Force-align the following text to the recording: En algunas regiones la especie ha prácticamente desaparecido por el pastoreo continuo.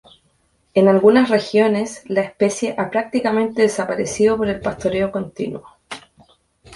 En 0.73 0.87
algunas 0.87 1.29
regiones 1.29 2.01
la 2.07 2.21
especie 2.21 2.73
ha 2.75 2.89
prácticamente 2.89 3.61
desaparecido 3.61 4.35
por 4.35 4.49
el 4.49 4.59
pastoreo 4.59 5.11
continuo. 5.11 5.63